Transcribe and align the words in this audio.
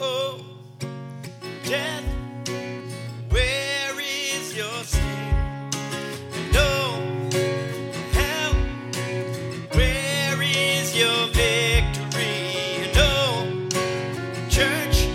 oh, 0.00 0.44
death, 1.64 2.04
where 3.30 4.00
is 4.00 4.56
your 4.56 4.84
sting? 4.84 5.70
No, 6.52 7.30
hell, 8.12 8.54
where 9.72 10.42
is 10.42 10.96
your 10.96 11.26
victory? 11.28 12.90
No, 12.94 13.68
church, 14.48 15.08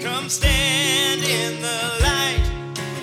come 0.00 0.28
stand 0.28 1.22
in 1.22 1.60
the 1.60 1.82
light, 2.02 2.42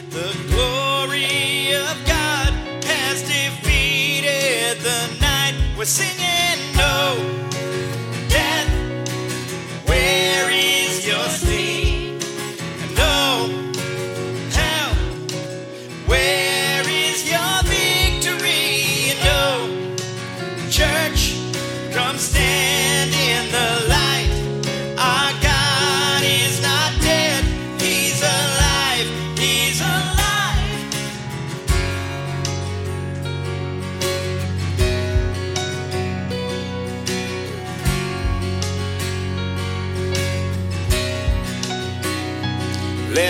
the 0.09 0.33
glory 0.49 1.73
of 1.75 1.97
God 2.05 2.53
has 2.85 3.21
defeated 3.23 4.79
the 4.79 5.19
night. 5.19 5.55
We're 5.77 5.85
singing. 5.85 6.26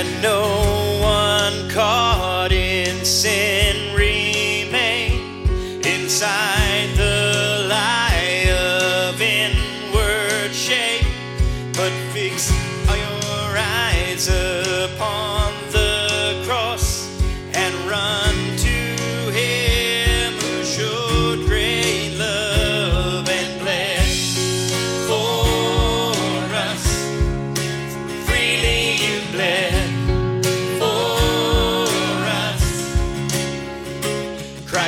no 0.04 0.67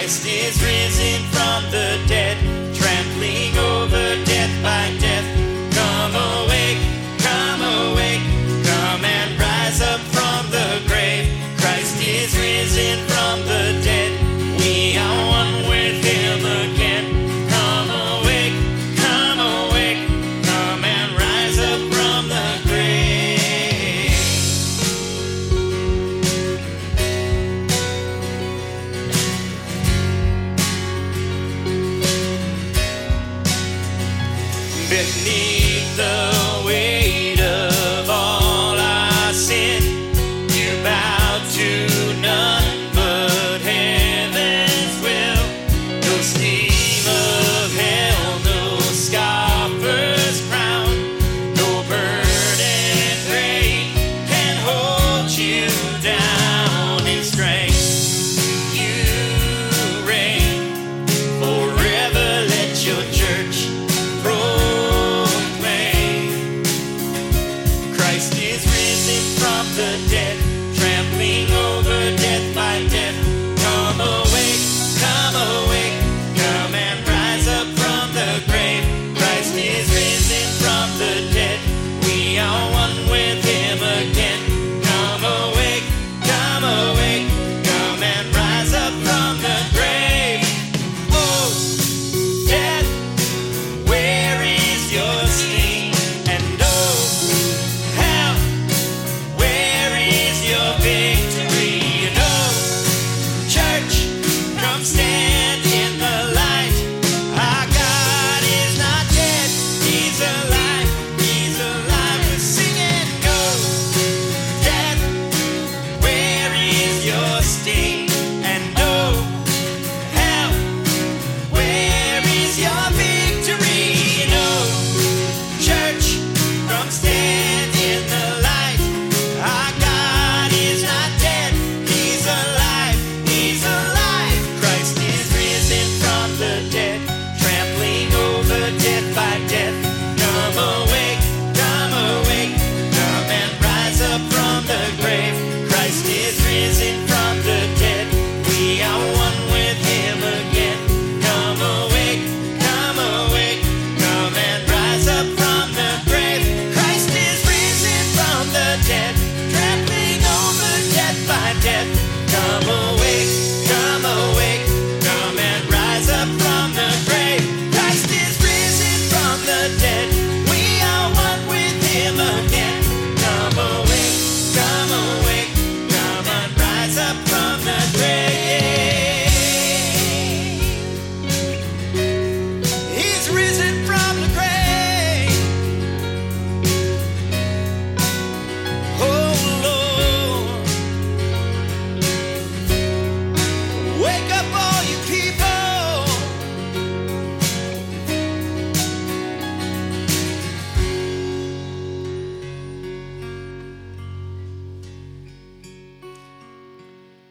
Christ 0.10 0.26
is 0.26 0.64
risen 0.64 1.22
from 1.28 1.70
the 1.70 2.04
dead. 2.08 2.29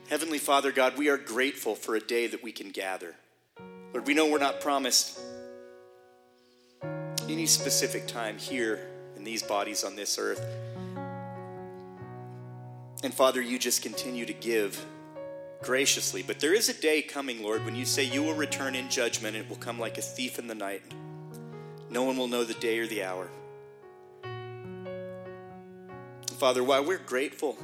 Heavenly 0.08 0.38
Father, 0.38 0.72
God, 0.72 0.96
we 0.96 1.10
are 1.10 1.18
grateful 1.18 1.74
for 1.74 1.94
a 1.94 2.00
day 2.00 2.28
that 2.28 2.42
we 2.42 2.50
can 2.50 2.70
gather. 2.70 3.14
Lord, 3.92 4.06
we 4.06 4.14
know 4.14 4.30
we're 4.30 4.38
not 4.38 4.62
promised 4.62 5.20
any 7.28 7.44
specific 7.44 8.06
time 8.06 8.38
here 8.38 8.88
in 9.16 9.24
these 9.24 9.42
bodies 9.42 9.84
on 9.84 9.96
this 9.96 10.18
earth. 10.18 10.42
And 13.04 13.12
Father, 13.12 13.42
you 13.42 13.58
just 13.58 13.82
continue 13.82 14.24
to 14.24 14.32
give 14.32 14.82
graciously. 15.62 16.22
But 16.22 16.40
there 16.40 16.54
is 16.54 16.70
a 16.70 16.80
day 16.80 17.02
coming, 17.02 17.42
Lord, 17.42 17.66
when 17.66 17.76
you 17.76 17.84
say 17.84 18.02
you 18.02 18.22
will 18.22 18.34
return 18.34 18.74
in 18.74 18.88
judgment, 18.88 19.36
and 19.36 19.44
it 19.44 19.50
will 19.50 19.58
come 19.58 19.78
like 19.78 19.98
a 19.98 20.02
thief 20.02 20.38
in 20.38 20.46
the 20.46 20.54
night. 20.54 20.80
No 21.90 22.04
one 22.04 22.16
will 22.16 22.28
know 22.28 22.44
the 22.44 22.54
day 22.54 22.78
or 22.78 22.86
the 22.86 23.04
hour. 23.04 23.28
Father, 26.38 26.64
while 26.64 26.82
we're 26.82 26.96
grateful 26.96 27.58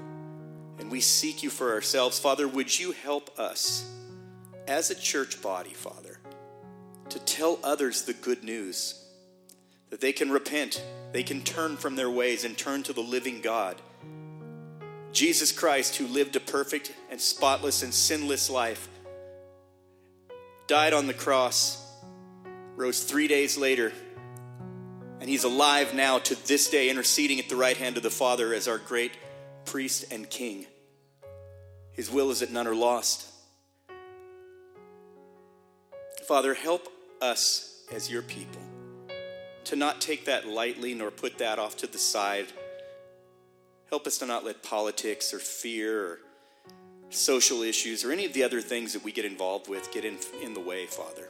and 0.78 0.90
we 0.90 1.00
seek 1.00 1.42
you 1.42 1.50
for 1.50 1.72
ourselves, 1.72 2.18
Father, 2.18 2.48
would 2.48 2.78
you 2.78 2.92
help 2.92 3.38
us 3.38 3.90
as 4.66 4.90
a 4.90 4.94
church 4.94 5.40
body, 5.42 5.72
Father, 5.72 6.18
to 7.10 7.18
tell 7.20 7.58
others 7.62 8.02
the 8.02 8.14
good 8.14 8.42
news 8.42 9.04
that 9.90 10.00
they 10.00 10.12
can 10.12 10.30
repent, 10.30 10.82
they 11.12 11.22
can 11.22 11.42
turn 11.42 11.76
from 11.76 11.96
their 11.96 12.10
ways 12.10 12.44
and 12.44 12.56
turn 12.56 12.82
to 12.82 12.92
the 12.92 13.00
living 13.00 13.40
God. 13.40 13.80
Jesus 15.12 15.52
Christ, 15.52 15.96
who 15.96 16.08
lived 16.08 16.34
a 16.34 16.40
perfect 16.40 16.92
and 17.10 17.20
spotless 17.20 17.82
and 17.82 17.94
sinless 17.94 18.50
life, 18.50 18.88
died 20.66 20.92
on 20.92 21.06
the 21.06 21.14
cross, 21.14 21.80
rose 22.74 23.04
three 23.04 23.28
days 23.28 23.56
later, 23.56 23.92
and 25.20 25.28
he's 25.28 25.44
alive 25.44 25.94
now 25.94 26.18
to 26.18 26.46
this 26.46 26.68
day, 26.68 26.90
interceding 26.90 27.38
at 27.38 27.48
the 27.48 27.56
right 27.56 27.76
hand 27.76 27.96
of 27.96 28.02
the 28.02 28.10
Father 28.10 28.52
as 28.52 28.66
our 28.66 28.78
great 28.78 29.12
priest 29.64 30.04
and 30.10 30.28
king. 30.28 30.66
His 31.92 32.10
will 32.10 32.30
is 32.30 32.40
that 32.40 32.50
none 32.50 32.66
are 32.66 32.74
lost. 32.74 33.26
Father, 36.26 36.54
help 36.54 36.88
us 37.20 37.82
as 37.92 38.10
your 38.10 38.22
people 38.22 38.62
to 39.64 39.76
not 39.76 40.00
take 40.00 40.26
that 40.26 40.46
lightly 40.46 40.94
nor 40.94 41.10
put 41.10 41.38
that 41.38 41.58
off 41.58 41.76
to 41.78 41.86
the 41.86 41.98
side. 41.98 42.46
Help 43.90 44.06
us 44.06 44.18
to 44.18 44.26
not 44.26 44.44
let 44.44 44.62
politics 44.62 45.32
or 45.32 45.38
fear 45.38 46.06
or 46.06 46.18
social 47.10 47.62
issues 47.62 48.04
or 48.04 48.12
any 48.12 48.24
of 48.24 48.32
the 48.32 48.42
other 48.42 48.60
things 48.60 48.92
that 48.92 49.04
we 49.04 49.12
get 49.12 49.24
involved 49.24 49.68
with 49.68 49.92
get 49.92 50.04
in, 50.04 50.18
in 50.42 50.54
the 50.54 50.60
way, 50.60 50.86
Father. 50.86 51.28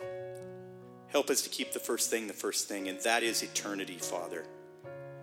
Help 1.08 1.30
us 1.30 1.42
to 1.42 1.48
keep 1.48 1.72
the 1.72 1.78
first 1.78 2.10
thing 2.10 2.26
the 2.26 2.32
first 2.32 2.68
thing, 2.68 2.88
and 2.88 2.98
that 3.00 3.22
is 3.22 3.42
eternity, 3.42 3.98
Father. 3.98 4.44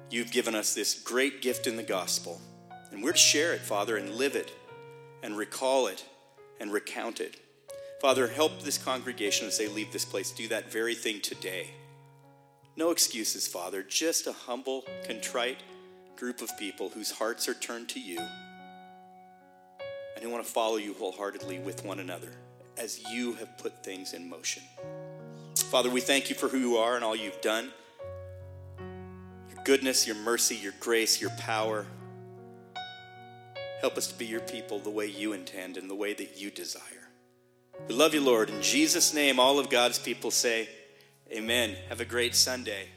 You've 0.09 0.31
given 0.31 0.55
us 0.55 0.73
this 0.73 0.93
great 0.93 1.41
gift 1.41 1.67
in 1.67 1.75
the 1.75 1.83
gospel, 1.83 2.39
and 2.91 3.01
we're 3.01 3.13
to 3.13 3.17
share 3.17 3.53
it, 3.53 3.61
Father, 3.61 3.97
and 3.97 4.15
live 4.15 4.35
it, 4.35 4.51
and 5.23 5.37
recall 5.37 5.87
it, 5.87 6.03
and 6.59 6.71
recount 6.71 7.19
it. 7.19 7.37
Father, 8.01 8.27
help 8.27 8.61
this 8.61 8.77
congregation 8.77 9.47
as 9.47 9.57
they 9.57 9.67
leave 9.67 9.91
this 9.91 10.05
place 10.05 10.31
do 10.31 10.47
that 10.47 10.71
very 10.71 10.95
thing 10.95 11.21
today. 11.21 11.71
No 12.75 12.91
excuses, 12.91 13.47
Father, 13.47 13.83
just 13.83 14.27
a 14.27 14.31
humble, 14.31 14.85
contrite 15.05 15.61
group 16.15 16.41
of 16.41 16.57
people 16.57 16.89
whose 16.89 17.11
hearts 17.11 17.47
are 17.47 17.53
turned 17.53 17.89
to 17.89 17.99
you 17.99 18.19
and 18.19 20.23
who 20.23 20.29
want 20.29 20.45
to 20.45 20.51
follow 20.51 20.77
you 20.77 20.93
wholeheartedly 20.93 21.59
with 21.59 21.83
one 21.83 21.99
another 21.99 22.31
as 22.77 23.01
you 23.11 23.33
have 23.33 23.57
put 23.57 23.83
things 23.83 24.13
in 24.13 24.29
motion. 24.29 24.63
Father, 25.55 25.89
we 25.89 26.01
thank 26.01 26.29
you 26.29 26.35
for 26.35 26.47
who 26.47 26.57
you 26.57 26.77
are 26.77 26.95
and 26.95 27.03
all 27.03 27.15
you've 27.15 27.41
done. 27.41 27.71
Your 28.79 29.63
goodness, 29.63 30.07
your 30.07 30.15
mercy, 30.15 30.55
your 30.55 30.73
grace, 30.79 31.21
your 31.21 31.31
power. 31.31 31.85
Help 33.81 33.97
us 33.97 34.07
to 34.07 34.15
be 34.17 34.25
your 34.25 34.41
people 34.41 34.79
the 34.79 34.89
way 34.89 35.07
you 35.07 35.33
intend 35.33 35.75
and 35.75 35.89
the 35.89 35.95
way 35.95 36.13
that 36.13 36.39
you 36.39 36.51
desire. 36.51 37.09
We 37.87 37.95
love 37.95 38.13
you, 38.13 38.21
Lord. 38.21 38.49
In 38.49 38.61
Jesus' 38.61 39.13
name, 39.13 39.39
all 39.39 39.57
of 39.57 39.69
God's 39.69 39.97
people 39.97 40.29
say, 40.29 40.69
Amen. 41.31 41.75
Have 41.89 41.99
a 41.99 42.05
great 42.05 42.35
Sunday. 42.35 42.89